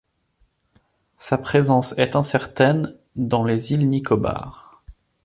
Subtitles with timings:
[1.19, 4.81] Sa présence est incertaine dans les îles Nicobar.